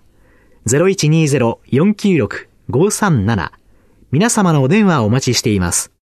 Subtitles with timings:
[0.66, 3.50] 0120-496-537
[4.12, 5.92] 皆様のお電話をお待ちしています。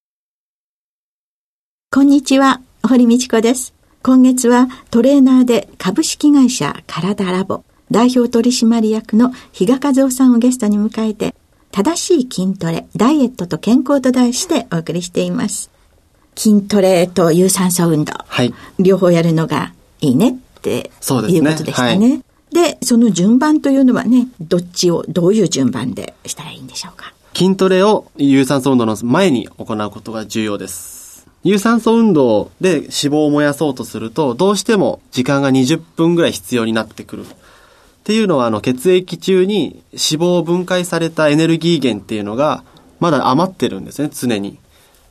[1.91, 3.75] こんにちは、堀道子です。
[4.03, 11.35] 今月はトレーナーで株式会社体ラボ代表取締役の比嘉和夫さんをゲストに迎えて、
[11.71, 15.71] 正しい筋トレ、ダイエットと健康と題してお送りしています。
[16.35, 18.15] 筋トレと有酸素運動。
[18.27, 18.55] はい。
[18.79, 21.99] 両方やるのがいいねっていうことでしたね。
[21.99, 22.09] ね
[22.53, 27.13] はい、で、その順番というのはね、どっちを、どういう順番でしたらいいんでしょうか？
[27.35, 31.27] 筋トレを有酸素運動の前に行うことが重要です。
[31.45, 37.27] 有酸素運動で脂肪を燃やそうとすると、どうしても時間が20分ぐらい必要になってくる。
[38.09, 42.65] っていうのは、あの、血液中に脂肪を分解されたエネルギー源っていうのが、
[43.01, 44.57] まだ余ってるんですね、常に。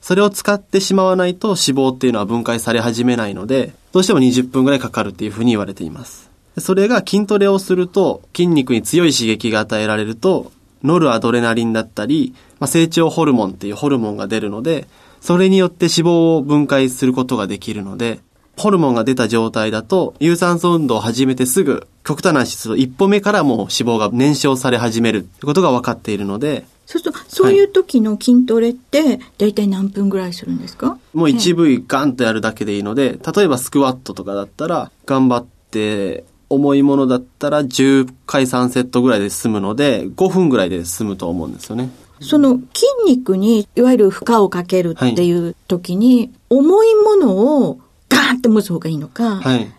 [0.01, 6.31] それを使ってしまわないと脂肪っていうのは分解され始めないので、どうしても20分ぐらいかかるっていうふうに言われています。
[6.57, 10.51] それが筋トレをすると、筋肉に強い刺激が与えられると、
[10.83, 14.87] ノルアドレナリンだったり、まあ、成長ホルモンっていうホルモンが出るので、
[15.21, 18.21] それによって脂肪を分解することができるので、
[18.57, 25.19] ホルモンが出た状態だと、有酸素運動を始めてすぐ、極端な指数、一歩目からもう脂肪が燃焼され始める。
[25.19, 30.97] ってことが分かっているので、そうすると、そういう時の筋トレって、大体何分ぐらいするんですか？
[31.13, 41.89] もう一部位ガンとやるだけでいいので、例えばスクワットとかだったら、頑張って、重いものだったら10回3セットぐらいで済むので、5分ぐらいで済むと思うんですよね。
[42.21, 42.65] その筋
[43.05, 47.79] 肉にいわゆる負荷をかけるっていう時に、重いものを
[48.09, 49.71] ガーンって持つ方がいいのか、はい、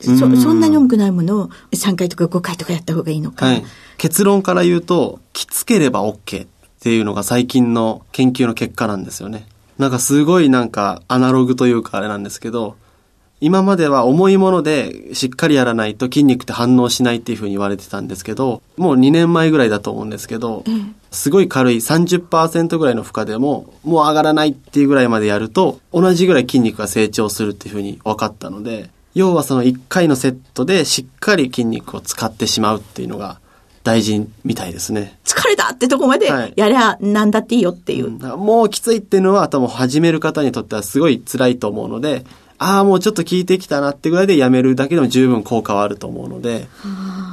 [0.00, 3.64] そそんなに重くないものを3回とか5回とかやった方がいいのか、はい、
[3.96, 6.48] 結論から言うときつければ OK っ
[6.80, 9.46] ていうのが最近の研究の結果なんですよね。
[9.78, 12.76] なんかすごいなんかアナログというかあれなんですけど
[13.44, 20.64] 今までは重いものでしっかりやらないと筋肉って反応しないっていうふうに言われてたんですけど、もう2年前ぐらいだと思うんですけど、
[21.10, 33.40] すごい軽い30%ぐらいの負荷でも、もう上がらないっていうぐらいまでやると、同じぐらい筋肉が成長するっていうふうに分かったので、要はその1回のセットでしっかり筋肉を使ってしまうっていうのが
[33.82, 35.18] 大事みたいですね。
[35.26, 38.04] 疲れたってとこまでやりゃなんだっていいよっていう。
[38.04, 42.24] はいうん、もうきついっていうのは多分始める方にとってはすごい辛いと思うので、
[42.58, 46.68] ああ、もうちょっと効いてきたなってぐらいでやめるだけでも十分効果はあると思うので、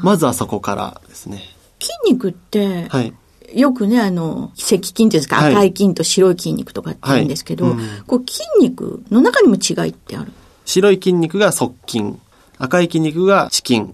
[0.04, 1.44] まずはそこからですね。
[1.80, 3.14] 筋肉って、はい、
[3.54, 7.74] よくね、あの、赤筋ですか、赤い筋と白い筋肉とかって言うんですけど、はい。
[7.74, 10.32] うん、こう筋肉の中にも違いってある？
[10.66, 12.16] 白い筋肉が側筋、
[12.58, 13.86] 赤い筋肉が遅筋、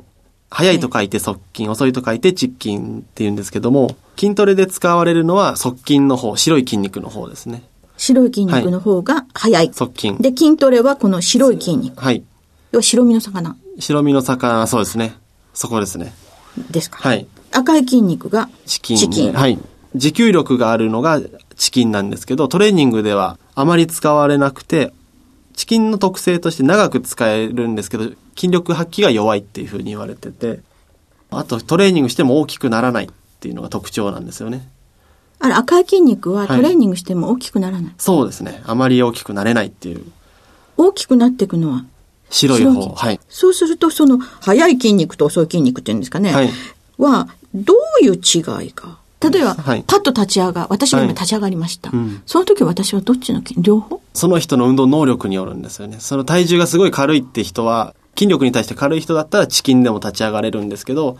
[0.49, 7.63] 速いと書いて側筋、遅いと書いて遅筋って言うんですけども、筋トレで使われるのは側筋の方、白い筋肉の方ですね。
[7.97, 9.71] 白い筋肉の方が速い。
[9.73, 10.15] 側筋。
[10.17, 12.01] で、筋トレはこの白い筋肉。
[12.01, 12.23] はい。
[12.71, 13.55] 要は白身の魚。
[13.79, 15.15] 白身の魚、そうですね。
[15.53, 16.13] そこですね。
[16.71, 16.97] ですか。
[16.97, 17.27] はい。
[17.51, 18.97] 赤い筋肉がチキン。
[18.97, 19.33] チキン。
[19.33, 19.59] はい。
[19.95, 21.19] 持久力があるのが
[21.55, 24.93] チキンなんですけど、トレーニングではあまり使われなくて、
[25.55, 30.59] チキンの特性として長く使えるんですけど、筋力発揮が弱いっていうふうに言われてて、
[31.31, 33.09] あとトレーニングしても大きくならないっ
[33.39, 34.69] ていうのが特徴なんですよね。
[35.39, 38.61] あれ、赤い筋肉はトレーニングしても大きくならない、はい、そうですね。
[38.65, 40.03] あまり大きくなれないっていう。
[40.77, 41.85] 大きくなっていくのは
[42.29, 42.89] 白い方。
[42.89, 43.19] はい。
[43.29, 46.31] そうすると、その、速い筋肉と遅い筋肉っていうんですかね。
[46.31, 46.49] はい。
[46.97, 48.99] は、どういう違いか。
[49.19, 51.89] 例えば、はい、パッと立ち上が、私も今立ち上がりました。
[51.89, 54.01] はいうん、その時私はどっちの筋、両方？
[54.13, 55.97] その人の運動能力によるんですよね。
[55.99, 61.17] その体重がすごい軽いって人は、筋力に対して軽い人だったらチキンでも立ち上がれるんですけど、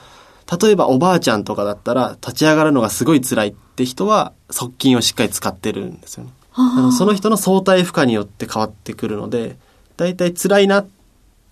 [0.62, 6.32] 例えばおばあちゃんとかだったら立ち上がるのがすごい辛いって人は側筋をしっかり使ってるんですよね。
[6.98, 9.58] その人の相対負荷によって変わってくるので、
[9.96, 10.88] だいたい辛いなっ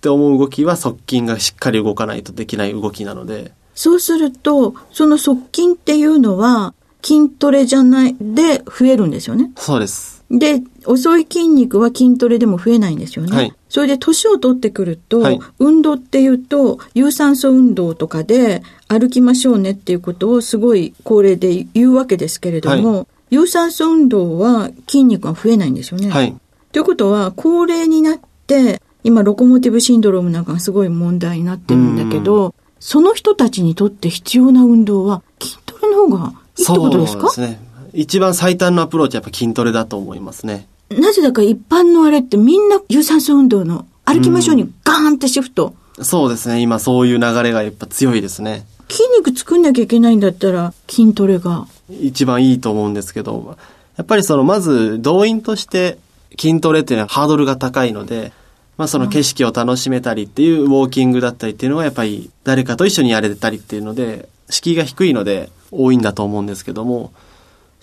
[0.01, 6.73] て思う動きは側筋がしっかり動かないとできない動きなので、そうすると、その側筋っていうのは、
[7.03, 9.51] 筋トレじゃない、で増えるんですよね。
[9.57, 10.23] そうです。
[10.31, 13.35] で、遅い筋肉は筋トレでも増えないんですよね。
[13.35, 18.63] はいそれで年を取ってくると、はい運動っていうと、有酸素運動とかで
[18.97, 26.09] 歩きましょうねっていうことをすごい高齢で言うわけですけれども、有酸素運動は筋肉が増えないんですよね。
[26.09, 26.35] はい。
[26.71, 37.29] ということは、高齢になって、今、ロコモティブシンドロームなんかがすごい問題になってるんだけど、その人たちにとって必要な運動は筋トレの方がいいってことですか？
[37.29, 37.59] そうですね。
[37.93, 40.67] 一番最短のアプローチはやっぱ筋トレだと思いますね。
[40.89, 45.73] なぜだか一般のあれってみんな有酸素運動の歩きましょうにガーンってシフト。
[46.01, 46.59] そうですね。
[46.59, 48.67] 今そういう流れがやっぱ強いですね。
[48.89, 51.67] 筋肉作んなきゃいけないんだったら筋トレが。
[51.89, 53.57] 一番いいと思うんですけど、
[53.97, 55.97] やっぱりそのまず動員として
[56.39, 58.31] 筋トレっていうのはハードルが高いので、
[58.77, 67.11] まあその景色を楽しめたりっていうウォーキングだったりっていうのはやっぱり誰かと一緒にやれたりっていうので、敷居が低いので多いんだと思うんですけども、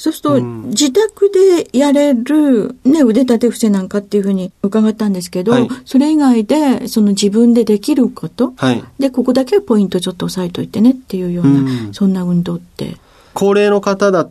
[0.03, 8.83] そうすると、自宅でやれる、ね、腕立て伏せなんかっていうふうに伺ったんですけど、はいそれ以外で、その自分でできること、はい。
[8.99, 12.97] で、ここだけポイントちょっと押さえといてねっていうような、うんそんな運動って。
[13.33, 14.29] 高齢の方だ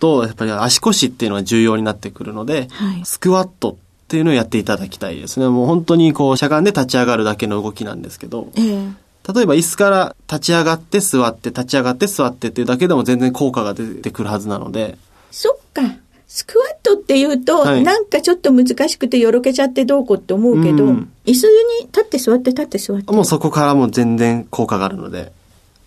[0.00, 3.74] と、やっぱり足腰っていうのが重要になってくるので、はいスクワットっ
[4.08, 5.48] ていうのをやっていただきたいですね。
[5.48, 14.96] もう本当にこう、しゃがんで立ち上がるだけの動きなんですけど、ええ例えば椅子から立ち上がって座って、立ち上がって座ってっていうだけでも全然効果が出てくるはずなので、
[15.30, 15.82] そっか。
[16.28, 21.46] スクワットっていうと、はいなんかちょっと難しくてよろけちゃってどうこうって思うけど、うん椅子
[21.80, 23.12] に立って座って立って座って。
[23.12, 25.32] もうそこからもう全然効果があるので、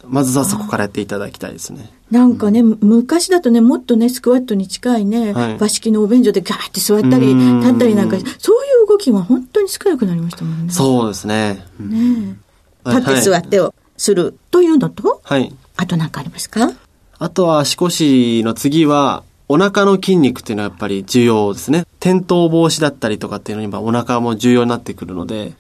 [0.06, 1.90] まずはそこからやっていただきたいですね。
[2.12, 10.74] なんかね、昔だとね、もっとね、スクワットに近いね、はい和式のお便所でガーって座ったり、うん立ったりなんか、そういう動きが本当に少なくなりましたもんね。
[10.74, 11.66] そうですね。
[11.80, 12.38] ね
[12.86, 15.54] 立って座ってをするというのと、はい。
[15.78, 16.72] あと何かありますか？
[17.18, 21.86] あとは足腰の次は、お腹の筋肉っていうのはやっぱり重要ですね。
[22.00, 25.54] 転倒防止だったりとかっていうのにはお腹も重要になってくるので、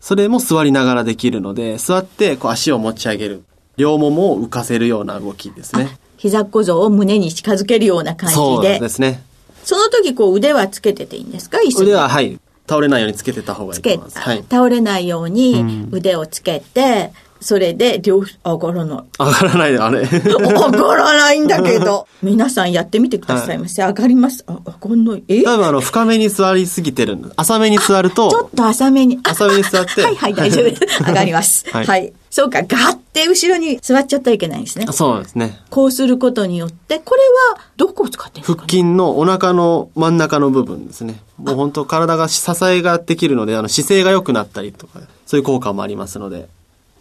[0.00, 3.44] それも座りながらできるので、座ってこう足を持ち上げる。
[3.76, 5.98] 両ももを浮かせるような動きですね。
[6.16, 8.78] 膝小僧を胸に近づけるような感そうじで。
[8.78, 9.20] ですね。
[9.64, 11.58] その時こう腕はつけてていいんですか？
[11.58, 12.38] 椅子に腕は、はい。
[12.66, 14.18] 倒れないようにつけてた方がいいと思います。
[14.18, 14.44] はい。
[14.50, 17.12] 倒れないように腕をつけて、
[17.44, 19.04] それで両、上がらない。
[19.18, 20.00] 上がらないで、あれ。
[20.00, 22.08] 上がらないんだけど。
[22.22, 23.82] 皆さんやってみてくださいませ。
[23.82, 24.42] 上がります。
[24.46, 25.24] あ、上がんない。
[25.28, 25.42] え？
[25.42, 27.18] 多分あの、深めに座りすぎてる。
[27.36, 29.20] 浅めに座るちょっと、と浅めに。
[29.24, 30.80] あ浅めに座って はいはい、大丈夫です。
[31.06, 31.66] 上がります。
[31.70, 31.84] は。
[31.84, 34.86] はいいそうか、ガッて後ろに座っちゃったらいけないんですね。
[34.90, 35.60] そうですね。
[35.70, 37.20] こうすることによって、これ
[37.54, 41.20] はどこを使ってるんです腹か、ね、筋のお腹の真ん中の部分ですね。
[41.38, 46.48] もう本当体が支えができるので、あの姿勢が良くなったりとか、そういう効果もありますので。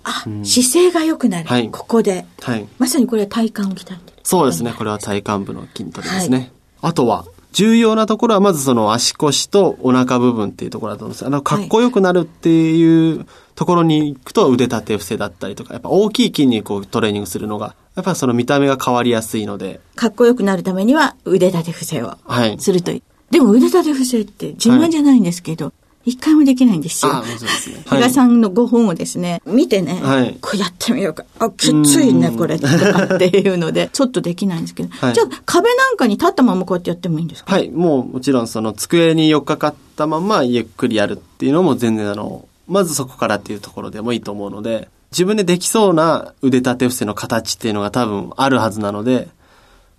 [0.03, 1.47] あ、姿勢が良くなる。
[1.47, 2.25] はいここで。
[2.41, 2.67] はい。
[2.77, 3.99] まさにこれは体幹を鍛えてる。
[4.23, 4.73] そうですね。
[4.77, 6.51] これは体幹部の筋トレですね。
[6.81, 11.25] あとは、重要なところはまずその足腰とお腹部分っていうところだと思うんです。
[11.25, 22.57] あの、かっこよくなるっていうところに行くと腕立て伏せだったりとか、やっぱ大きい筋肉をトレーニングするのが、やっぱりその見た目が変わりやすいので、かっこよくなるためには腕立て伏せをはい。
[22.59, 23.03] するといい。
[23.29, 25.73] でも腕立て伏せって自慢じゃないんですけど、
[26.05, 27.13] 一回もできないんですよ。
[27.13, 27.77] あ、そうですね。
[27.85, 31.23] 比嘉さんのご本をですね、見てね、はいこれやってみようか。
[31.39, 32.59] あ、きついね、これ。
[32.59, 34.89] とかっていうので、 ちょっとできないんですけど。
[34.89, 37.53] はいじゃあ、壁なんかに立ったままこうやってやってもいいんですか？
[37.53, 49.27] はい、もうもちろんその机に寄っかかったままゆっくりやるっていうのも全然あの、まずそこからっていうところでもいいと思うので、自分でできそうな腕立て伏せの形っていうのが多分あるはずなので、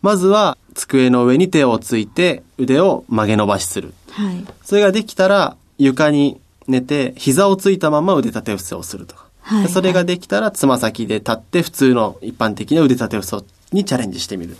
[0.03, 3.95] まずは机の上に手をついて腕を曲げ伸ばしする。
[4.11, 4.45] はい。
[4.65, 9.25] それができたら床に寝て膝をついたまま腕立て伏せをするとか。
[9.43, 14.57] はいでそれができたらつま先で立って普通の一般的な腕立て伏せにチャレンジしてみる。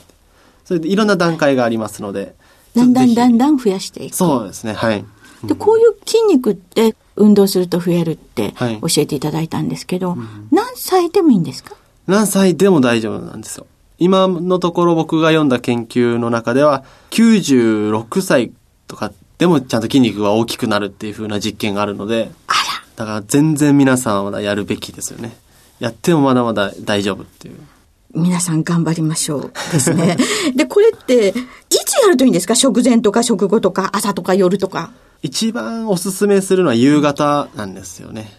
[0.65, 2.35] それでいろんな段階がありますので。
[2.75, 4.15] だんだんだんだだん増やしていく。
[4.17, 5.05] そうですね、はい。
[5.45, 10.17] で、こういう筋肉って運動すると増えるってはい教えていただいたんですけど、
[10.51, 11.77] 何歳でもいいんですか？
[12.07, 13.67] 何歳でも大丈夫なんですよ。
[13.99, 18.53] 今のところ僕が読んだ研究の中では、96歳
[18.89, 22.53] とかでもちゃんと筋肉が大きくなるっていう風な実験があるので、あ
[22.97, 25.37] だから全然皆さんはまだやるべきですよね。
[25.81, 27.57] やってもまだまだ大丈夫っていう。
[28.15, 30.17] ら、皆さん頑張りましょうですね。
[30.55, 32.55] で、これって、いつやるといいんですか？
[32.55, 34.93] 食前とか食後とか朝とか夜とか。
[35.23, 38.31] 一番おすすめするのは夕方なんですよね。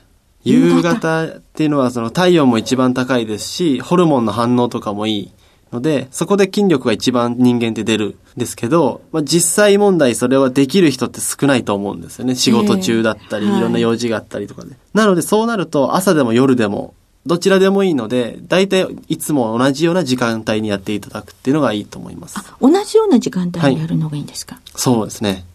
[0.45, 5.31] 夕方っていうのはその体温も一番高いですし、ホルモンの反応とかもいい
[5.73, 12.35] ので、そこで筋力が一番人間って出るですけど、まあ、実際問題それはできる人って少ないと思うんですよね。
[12.35, 14.75] 仕事中だったり、えーいろんな用事があったりとかで。
[14.93, 16.93] なのでそうなると朝でも夜でも
[17.25, 22.37] どちらでもいいので、大体いつも同じような時間帯にやっていただくっていうのがいいと思います。
[22.61, 25.45] 同じような時間帯にやるのがいいんですか、そうですね。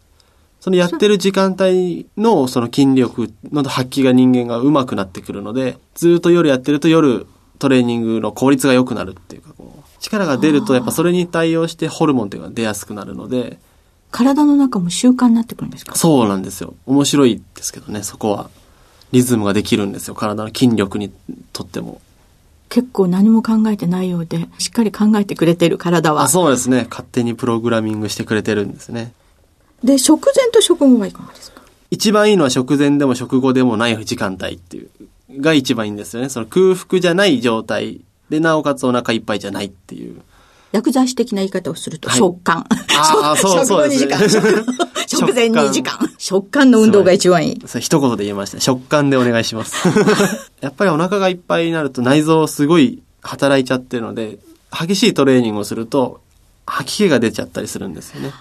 [0.61, 7.27] そのやってる時間帯のその筋力の発揮が人間が上手くなってくるので、ずっと夜やってると夜
[7.61, 13.59] トレーニングの効率が良くなるっていうか、こう力が出るとやっぱそれに対応してホルモンっていうのが出やすくなるので、
[14.11, 15.95] 体の中も習慣になってくるんですか？
[15.95, 16.75] そうなんですよ。
[16.87, 18.51] 面白いですけどね、そこは。
[19.13, 20.15] リズムができるんですよ。
[20.15, 21.13] 体の筋力に
[21.53, 22.01] とっても。
[22.69, 26.23] 結構何も考えてないようで、しっかり考えてくれてる体は。
[26.23, 26.87] あ、そうですね。
[26.89, 29.13] 勝手にプログラミングしてくれてるんですね。
[29.83, 31.63] で、食前と食後はいかがですか？
[31.91, 34.91] 一番いいのは食前でも食後でもない時間帯っていう、
[35.41, 36.29] が一番いいんですよね。
[36.29, 40.23] その空腹じゃない状態で、なおかつお腹いっぱいじゃないっていう。
[40.73, 42.65] 薬剤師的な言い方をすると、はい食感。
[42.97, 44.31] あーそうそうですね 食後2時間。
[45.09, 45.99] 食食前2時間。
[46.17, 47.63] 食感の運動が一番いい。
[47.67, 48.61] それ一言で言えました。
[48.61, 49.89] 食感でお願いします。
[50.61, 54.39] やっぱりお腹がいっぱいになると内臓すごい働いちゃってるので、
[54.71, 56.21] 激しいトレーニングをすると、
[56.67, 58.33] 吐き気が出ちゃったりするんですよね。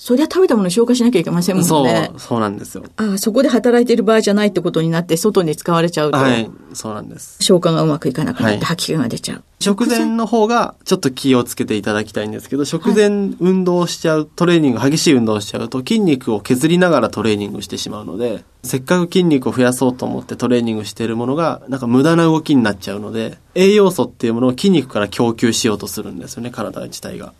[0.00, 2.84] あ、そりゃ食べたもの消化しなきゃいけませんもんそうね。、そうなんですよ。
[2.96, 7.36] あそこで働いている場合じゃないってことになって、外に使われちゃうと、はい、そうなんです。
[7.40, 9.44] 消化がうまくいかなくなってはい吐き気が出ちゃう。
[9.60, 13.08] 食前の方がちょっと気をつけていただきたいんですけど、食前
[13.40, 27.34] 運動しちゃう、トレーニング、激しい運動をしちゃうと筋肉を削りながらトレーニングしてしまうので、せっかく筋肉を増やそうと思ってトレーニングしているものが、なんか無駄な動きになっちゃうので、栄養素っていうものを筋肉から供給しようとするんですよね、体自体が。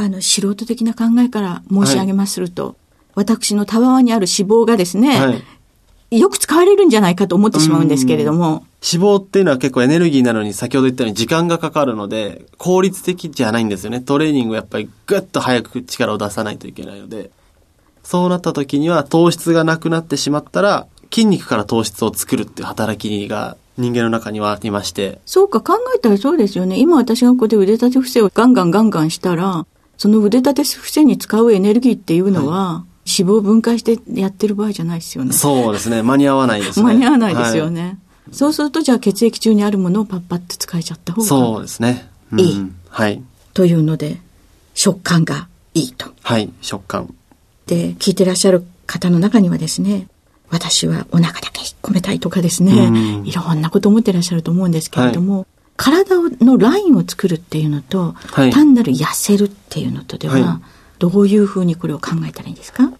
[0.00, 2.76] あの、素人的な考えから申し上げますると、
[3.16, 5.34] 私のたわわにある脂肪がですね、は
[6.10, 6.20] い。
[6.20, 14.00] よく使われるんじゃないかと思ってしまうんですけれども、脂肪っていうのは結構エネルギーなのに先ほど言ったように時間がかかるので、効率的じゃないんですよね。
[14.00, 17.30] トレーニングをやっぱりぐっと早く力を出さないといけないので。
[18.04, 25.18] そうなった時には糖質がなくなってしまったら、筋肉から糖質を作るっていう働きが人間の中にはありまして。
[25.26, 26.78] そうか考えたらそうですよね。
[26.78, 29.66] 今私がここで腕立て伏せをガンガンガンガンしたら、
[29.98, 35.32] その腕立て伏せに使うエネルギーっていうのは、脂肪を分解してやってる場合じゃないですよね。
[35.32, 36.02] そうですね。
[36.02, 36.84] 間に合わないですね。
[36.84, 37.98] 間に合わないですよはね。
[38.30, 42.08] そうするとじゃあ血液中にあるものをパッパッと使えちゃった方がそうですね。
[42.32, 43.22] うんいいはい。
[43.54, 44.20] というので、
[44.74, 46.10] 食感がいいと。
[46.22, 46.52] はい。
[46.60, 47.12] 食感。
[47.66, 50.06] で、聞いてらっしゃる方の中にはですね、
[50.50, 52.90] 私はお腹だけ引っ込めたいとかですね、う
[53.22, 55.46] んいろんなこと思ってらっしゃると思うんですけれども、
[55.78, 60.60] 体のラインを作るっていうのと、はい単なる痩せるっていうのとでは、は
[60.98, 62.92] どういうふうにこれを考えたらいいんですか？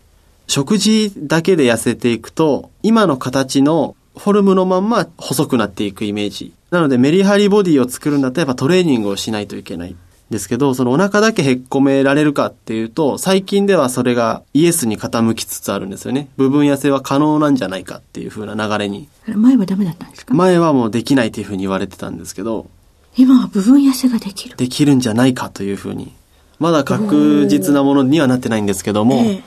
[0.46, 6.52] 食事だけで痩せていくと、今の形のフォルムのまんま細くなっていくイメージ。
[6.70, 9.96] なのでメリハリボディを作るんだったらやっぱトレーニングをしないといけない。
[10.30, 16.28] ですけど、そのお腹だけへっこめられるかっていうと、最近ではそれがイエスに傾きつつあるんですよね。
[16.36, 19.08] 部分痩せは可能なんじゃないかっていう風な流れに。
[19.26, 20.34] 前はダメだったんですか？
[20.34, 22.68] 前はもうできないっていう風に言われてたんですけど、
[23.16, 24.56] 今は部分痩せができる。
[24.56, 26.12] できるんじゃないかという風に。
[26.58, 29.42] まだ確実なものにはなってないんですけども、ええ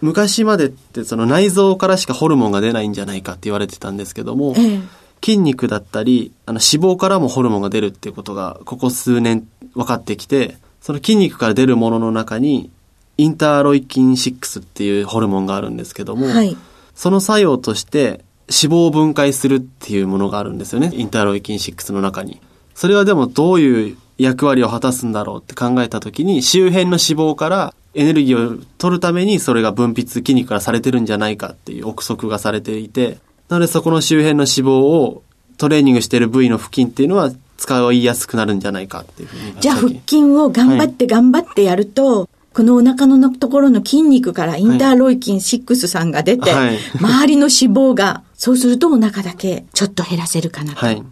[0.00, 4.80] 昔までってその内臓からしかホルモンが出ないんじゃないかって言われてたんですけども、ええ
[5.24, 12.70] 筋肉だったり、あの脂肪からもホルモンが出るっていうことが、ここ数年分かってきて、その筋肉から出るものの中に、
[13.16, 16.56] インターロイキン6っていうホルモンがあるんですけども、はい。
[16.94, 20.90] その作用として脂肪を分解するっていうものがあるんですよね。
[20.94, 22.40] インターロイキン6の中に。
[22.74, 35.22] それはでもどういう役割を果たすんだろうって考えたときに、周辺の脂肪からエネルギーを取るためにそれが分泌筋肉からされてるんじゃないかっていう憶測がされていて、なのでそこの周辺の脂肪を
[35.56, 39.60] トレーニングしている部位の付近っていうのは使いやすくなるんじゃないかっていうふうに。
[39.60, 50.78] じゃあ腹筋を頑張って頑張ってやると、このお腹のところの筋肉からインターロイキン6さんが出て、はい周りの脂肪が、そうするとお腹だけちょっと減らせるかなと。
[50.78, 51.02] はい。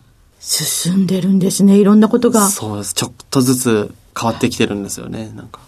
[0.41, 2.49] 進んでるんですね、いろんなことが。
[2.49, 2.95] そうです。
[2.95, 5.33] ちょっとずつ変わってきてるんですよね。
[5.35, 5.61] なんか。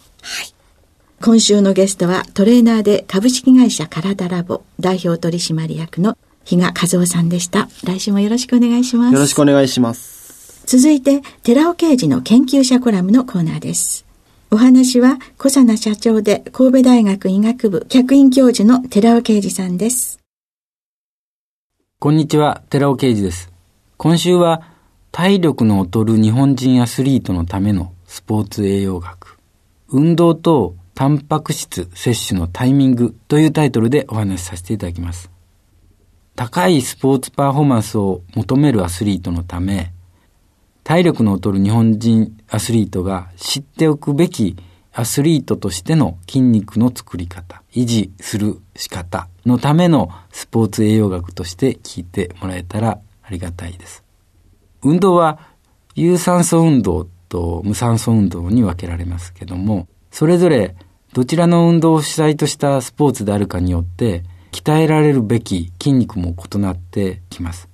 [1.21, 7.69] 今週のゲストはトレーナーで株式会社カラダラボ代表取締役の比嘉和夫さんでした。
[7.85, 9.15] 来週もよろしくお願いします。
[9.15, 10.63] よろしくお願いします。
[10.67, 14.07] 続いて、寺尾啓二の研究者コラムのコーナーです。
[14.51, 20.21] お話は、小佐奈社長で神戸大学医学部客員教授の寺尾啓二さんです。
[21.99, 23.51] こんにちは、寺尾啓二です。
[23.97, 24.63] 今週は、
[25.13, 29.39] 体力の劣る日本人アスリートのためのスポーツ栄養学、
[29.89, 35.34] 運動とタンパク質摂取のタイミングというタイトルでお話しさせていただきます。
[36.45, 39.95] 高いスポーツパフォーマンスを求めるアスリートのため、
[40.83, 44.55] 体力の劣る日本人アスリートが知っておくべき
[44.93, 54.05] アスリートとしての筋肉の作り方、維持する仕方のためのスポーツ栄養学として聞いてもらえたらありがたいです。
[54.83, 55.39] 運動は
[55.95, 60.77] 有酸素運動と無酸素運動に分けられますけども、それぞれ
[61.15, 67.69] どちらの運動を主体としたスポーツであるかによって、鍛えられるべき筋肉も異なってきます。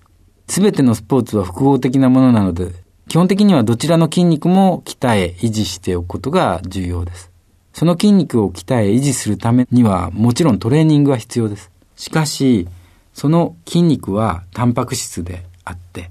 [0.49, 2.73] すべてのスポーツは複合的なものなので、
[3.07, 7.31] 基本的にはどちらの筋肉も鍛え、維持しておくことが重要です。
[7.75, 11.71] その筋肉を鍛え、維持するためには、もちろんトレーニングは必要です。
[11.97, 12.67] しかし、
[13.13, 16.11] その筋肉はタンパク質であって、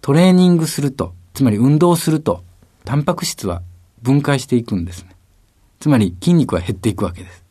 [0.00, 2.42] トレーニングすると、つまり運動すると、
[2.86, 3.60] タンパク質は
[4.00, 5.10] 分解していくんですね。
[5.80, 7.44] つまり筋肉は減っていくわけです。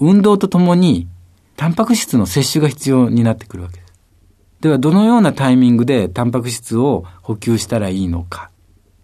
[0.00, 1.06] 運動とともに、
[1.56, 3.92] タンパク質の摂取が必要になってくるわけです。
[4.60, 8.50] では、どのようなタイミングでタンパク質を補給したらいいのか？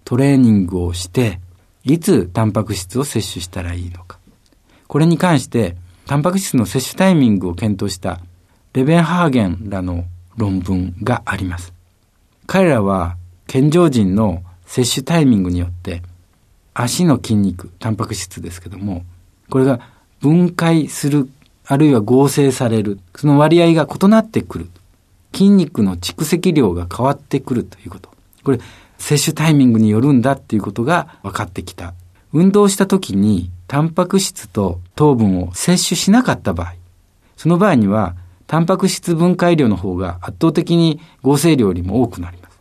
[0.04, 1.40] トレーニングをして、
[1.84, 4.18] いつタンパク質を摂取したらいいのか？
[4.86, 8.20] これに関して、タンパク質の摂取タイミングを検討した
[8.72, 10.04] レベンハーゲンらの
[10.36, 11.72] 論文があります。
[12.46, 13.16] 彼らは
[13.46, 16.02] 健常人の摂取タイミングによって
[16.74, 19.04] 足の筋肉、タンパク質ですけども、
[19.50, 19.80] これが
[20.20, 21.28] 分解する、
[21.66, 24.68] あるいは合成される、その割合が異なってくる。
[25.32, 28.10] 筋肉の蓄積量が変わってくるということ。
[28.44, 28.60] これ、
[28.98, 31.94] 摂取タイミングによるんだっていうことが分かってきた。
[32.32, 36.74] 運動した時に、タンパク質と糖分を摂取しなかった場合、
[37.36, 38.14] その場合には、
[38.46, 42.60] タンパク質分解量の方が圧倒的に合成量よりも多くなります。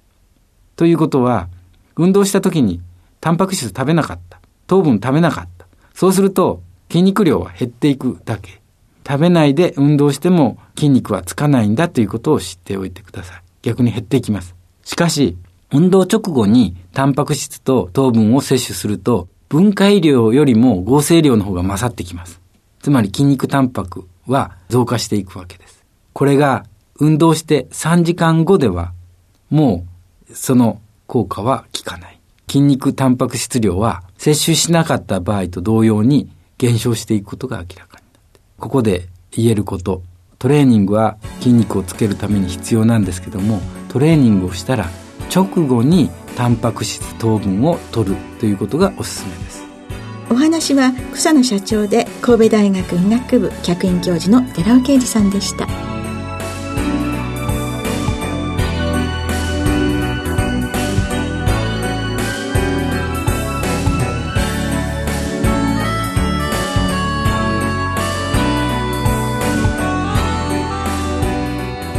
[0.77, 1.50] ということは、
[1.98, 2.81] 運動した時に
[3.20, 4.39] タンパク質食べなかった。
[4.67, 5.67] 糖分食べなかった。
[5.93, 8.60] そうすると筋肉量は減っていくだけ。
[9.11, 13.41] 食べないで運動しても筋肉はつかないんだということを知っておいてください。
[13.61, 14.55] 逆に減っていきます。
[14.85, 15.35] しかし、
[15.69, 22.39] 運動直後にタンパク質と糖分を摂取すると分解量よりも合成量の方が勝ってきます。
[22.79, 25.83] つまり筋肉タンパクは増加していくわけです。
[26.13, 26.65] これが
[26.97, 28.93] 運動して3時間後では
[29.50, 29.85] も
[30.29, 32.19] うその効果は効かない。
[32.47, 38.00] 筋肉タンパク質量は摂取しなかった場合と同様に減少していくことが明らかに。
[38.61, 40.03] ここで言えること。
[40.37, 44.87] トレーニングは筋肉をつけるために必要なんですけども、トレーニングをしたら
[45.33, 49.63] 直後にタンパク質糖分を取るということがおすすめです。
[50.29, 55.90] お話は草野社長で神戸大学医学部客員教授の寺尾啓二さんでした。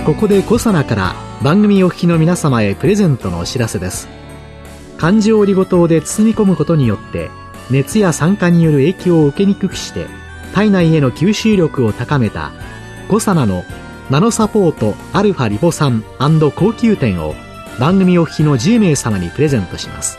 [0.05, 4.09] ここでコサナから番組お聞きの皆様へプレゼントのお知らせです。
[4.99, 7.31] 漢字オリゴ糖で包み込むことによって
[7.71, 10.09] 熱や酸化による影響を受けにくくして
[10.55, 12.51] 体内への吸収力を高めた
[13.07, 13.63] コサナの
[14.11, 17.37] ナノサポートアルファリポ酸高級店を
[17.79, 20.19] 番組お聞きの10名様にプレゼントします。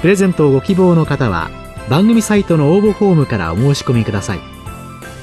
[0.00, 1.50] プレゼントをご希望の方は
[1.88, 4.40] 番組サイトの応募フォームからお申し込みください。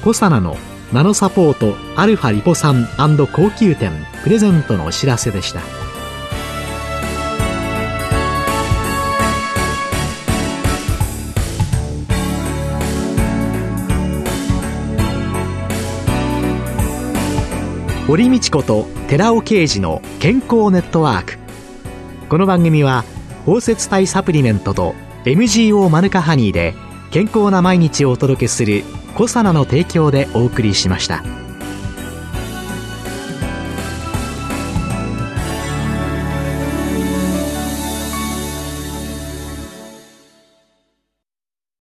[0.04, 0.58] コサナの
[0.90, 3.92] ナノサポートアルファリポ酸高級店
[4.24, 5.60] プレゼントのお知らせでした。
[18.06, 21.38] 堀道子と寺尾啓二の健康ネットワーク。
[22.30, 23.04] この番組は
[23.44, 24.94] 包摂体サプリメントと
[25.26, 26.72] MGO マヌカハニーで
[27.10, 28.84] 健康な毎日をお届けする
[29.18, 31.37] コサナの提供でお送りしました。